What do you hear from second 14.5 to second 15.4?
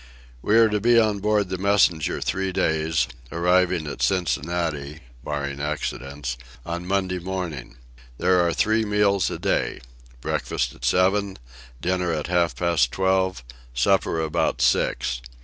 six.